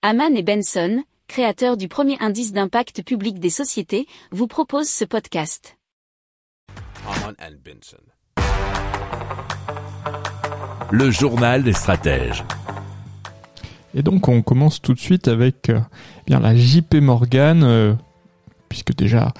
Haman 0.00 0.36
et 0.36 0.44
Benson, 0.44 1.02
créateurs 1.26 1.76
du 1.76 1.88
premier 1.88 2.16
indice 2.20 2.52
d'impact 2.52 3.02
public 3.02 3.40
des 3.40 3.50
sociétés, 3.50 4.06
vous 4.30 4.46
proposent 4.46 4.88
ce 4.88 5.04
podcast. 5.04 5.76
Haman 7.04 7.34
and 7.42 7.56
Benson. 7.64 7.96
Le 10.92 11.10
journal 11.10 11.64
des 11.64 11.72
stratèges. 11.72 12.44
Et 13.92 14.04
donc 14.04 14.28
on 14.28 14.40
commence 14.40 14.80
tout 14.80 14.94
de 14.94 15.00
suite 15.00 15.26
avec 15.26 15.68
euh, 15.68 15.80
bien 16.28 16.38
la 16.38 16.56
JP 16.56 16.94
Morgan, 17.02 17.64
euh, 17.64 17.94
puisque 18.68 18.94
déjà 18.94 19.34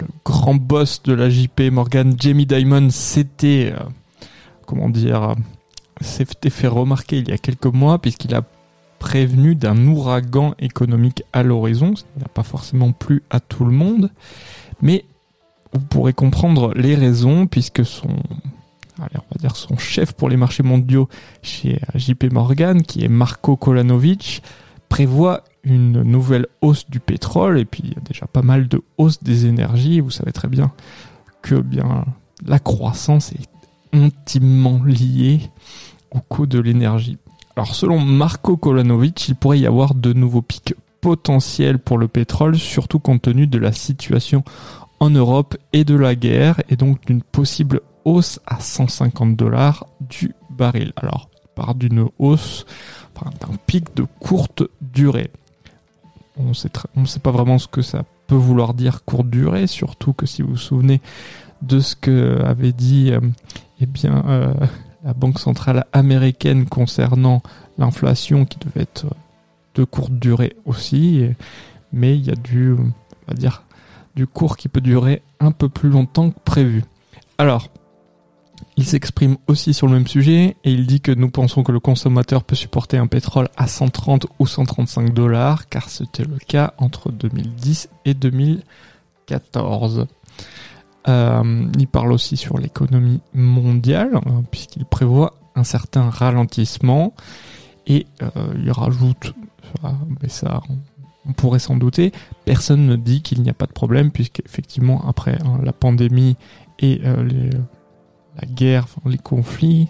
le 0.00 0.06
grand 0.24 0.54
boss 0.54 1.02
de 1.02 1.12
la 1.12 1.28
JP 1.28 1.70
Morgan, 1.70 2.16
Jamie 2.18 2.46
Dimon, 2.46 2.88
s'était, 2.88 3.74
euh, 3.76 3.84
comment 4.64 4.88
dire, 4.88 5.34
s'était 6.00 6.48
fait 6.48 6.68
remarquer 6.68 7.18
il 7.18 7.28
y 7.28 7.32
a 7.32 7.36
quelques 7.36 7.66
mois, 7.66 7.98
puisqu'il 7.98 8.34
a 8.34 8.40
prévenu 9.02 9.56
d'un 9.56 9.88
ouragan 9.88 10.54
économique 10.60 11.24
à 11.32 11.42
l'horizon. 11.42 11.96
Ça 11.96 12.04
n'a 12.20 12.28
pas 12.28 12.44
forcément 12.44 12.92
plu 12.92 13.24
à 13.30 13.40
tout 13.40 13.64
le 13.64 13.72
monde, 13.72 14.12
mais 14.80 15.04
vous 15.72 15.80
pourrez 15.80 16.12
comprendre 16.12 16.72
les 16.76 16.94
raisons, 16.94 17.48
puisque 17.48 17.84
son, 17.84 18.10
allez, 19.00 19.16
on 19.16 19.34
va 19.34 19.40
dire 19.40 19.56
son 19.56 19.76
chef 19.76 20.12
pour 20.12 20.28
les 20.28 20.36
marchés 20.36 20.62
mondiaux 20.62 21.08
chez 21.42 21.80
JP 21.96 22.32
Morgan, 22.32 22.82
qui 22.82 23.04
est 23.04 23.08
Marco 23.08 23.56
Kolanovic, 23.56 24.40
prévoit 24.88 25.42
une 25.64 26.02
nouvelle 26.02 26.46
hausse 26.60 26.88
du 26.88 27.00
pétrole 27.00 27.58
et 27.58 27.64
puis 27.64 27.82
il 27.84 27.90
y 27.94 27.96
a 27.96 28.00
déjà 28.02 28.26
pas 28.26 28.42
mal 28.42 28.68
de 28.68 28.82
hausse 28.98 29.20
des 29.20 29.46
énergies. 29.46 29.98
Vous 29.98 30.10
savez 30.10 30.30
très 30.32 30.48
bien 30.48 30.70
que 31.40 31.56
bien 31.56 32.04
la 32.46 32.60
croissance 32.60 33.32
est 33.32 33.48
intimement 33.92 34.80
liée 34.84 35.40
au 36.12 36.20
coût 36.20 36.46
de 36.46 36.60
l'énergie. 36.60 37.18
Alors 37.56 37.74
selon 37.74 38.00
Marco 38.00 38.56
Kolanovic, 38.56 39.28
il 39.28 39.34
pourrait 39.34 39.58
y 39.58 39.66
avoir 39.66 39.94
de 39.94 40.12
nouveaux 40.12 40.42
pics 40.42 40.74
potentiels 41.00 41.78
pour 41.78 41.98
le 41.98 42.08
pétrole, 42.08 42.56
surtout 42.56 42.98
compte 42.98 43.22
tenu 43.22 43.46
de 43.46 43.58
la 43.58 43.72
situation 43.72 44.44
en 45.00 45.10
Europe 45.10 45.56
et 45.72 45.84
de 45.84 45.96
la 45.96 46.14
guerre, 46.14 46.62
et 46.68 46.76
donc 46.76 47.04
d'une 47.06 47.22
possible 47.22 47.80
hausse 48.04 48.40
à 48.46 48.60
150 48.60 49.36
dollars 49.36 49.86
du 50.00 50.34
baril. 50.50 50.92
Alors, 50.96 51.28
par 51.54 51.74
d'une 51.74 52.08
hausse, 52.18 52.64
enfin, 53.14 53.30
d'un 53.40 53.56
pic 53.66 53.94
de 53.96 54.06
courte 54.20 54.62
durée. 54.80 55.30
On 56.38 56.44
ne 56.44 56.54
sait, 56.54 56.70
sait 57.04 57.20
pas 57.20 57.30
vraiment 57.30 57.58
ce 57.58 57.68
que 57.68 57.82
ça 57.82 58.04
peut 58.26 58.34
vouloir 58.34 58.72
dire 58.72 59.04
courte 59.04 59.28
durée, 59.28 59.66
surtout 59.66 60.12
que 60.14 60.24
si 60.24 60.40
vous 60.40 60.50
vous 60.50 60.56
souvenez 60.56 61.02
de 61.60 61.80
ce 61.80 61.94
que 61.94 62.42
avait 62.44 62.72
dit 62.72 63.10
euh, 63.12 63.20
eh 63.80 63.86
bien, 63.86 64.24
euh, 64.26 64.54
la 65.04 65.14
Banque 65.14 65.38
centrale 65.38 65.84
américaine 65.92 66.66
concernant 66.66 67.42
l'inflation 67.78 68.44
qui 68.44 68.58
devait 68.58 68.82
être 68.82 69.06
de 69.74 69.84
courte 69.84 70.12
durée 70.12 70.56
aussi, 70.64 71.24
mais 71.92 72.16
il 72.16 72.26
y 72.26 72.30
a 72.30 72.34
du, 72.34 72.72
on 72.72 72.92
va 73.28 73.34
dire, 73.34 73.62
du 74.14 74.26
cours 74.26 74.56
qui 74.56 74.68
peut 74.68 74.80
durer 74.80 75.22
un 75.40 75.52
peu 75.52 75.68
plus 75.68 75.88
longtemps 75.88 76.30
que 76.30 76.38
prévu. 76.44 76.84
Alors, 77.38 77.68
il 78.76 78.84
s'exprime 78.86 79.36
aussi 79.48 79.74
sur 79.74 79.86
le 79.86 79.94
même 79.94 80.06
sujet 80.06 80.56
et 80.64 80.72
il 80.72 80.86
dit 80.86 81.00
que 81.00 81.12
nous 81.12 81.30
pensons 81.30 81.62
que 81.62 81.72
le 81.72 81.80
consommateur 81.80 82.44
peut 82.44 82.54
supporter 82.54 82.96
un 82.96 83.06
pétrole 83.06 83.48
à 83.56 83.66
130 83.66 84.26
ou 84.38 84.46
135 84.46 85.12
dollars 85.12 85.68
car 85.68 85.88
c'était 85.88 86.24
le 86.24 86.38
cas 86.38 86.74
entre 86.78 87.10
2010 87.10 87.88
et 88.04 88.14
2014. 88.14 90.06
Euh, 91.08 91.66
il 91.78 91.88
parle 91.88 92.12
aussi 92.12 92.36
sur 92.36 92.58
l'économie 92.58 93.20
mondiale 93.34 94.20
puisqu'il 94.50 94.84
prévoit 94.84 95.34
un 95.56 95.64
certain 95.64 96.08
ralentissement 96.08 97.12
et 97.86 98.06
euh, 98.22 98.28
il 98.56 98.70
rajoute, 98.70 99.34
mais 100.22 100.28
ça 100.28 100.62
on 101.28 101.32
pourrait 101.32 101.58
s'en 101.58 101.76
douter, 101.76 102.12
personne 102.44 102.86
ne 102.86 102.96
dit 102.96 103.22
qu'il 103.22 103.42
n'y 103.42 103.50
a 103.50 103.54
pas 103.54 103.66
de 103.66 103.72
problème 103.72 104.10
puisqu'effectivement 104.12 105.06
après 105.08 105.38
hein, 105.44 105.58
la 105.62 105.72
pandémie 105.72 106.36
et 106.78 107.00
euh, 107.04 107.24
les 107.24 107.50
la 108.40 108.46
guerre, 108.46 108.84
enfin, 108.84 109.00
les 109.08 109.18
conflits, 109.18 109.88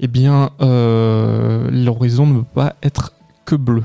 eh 0.00 0.08
bien, 0.08 0.50
euh, 0.60 1.70
l'horizon 1.70 2.26
ne 2.26 2.38
peut 2.38 2.46
pas 2.54 2.76
être 2.82 3.14
que 3.44 3.56
bleu. 3.56 3.84